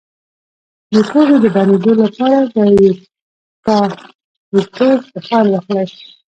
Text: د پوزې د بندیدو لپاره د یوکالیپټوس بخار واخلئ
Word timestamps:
د 0.93 0.95
پوزې 1.09 1.37
د 1.41 1.45
بندیدو 1.55 1.91
لپاره 2.03 2.39
د 2.55 2.57
یوکالیپټوس 2.85 5.01
بخار 5.13 5.45
واخلئ 5.49 5.85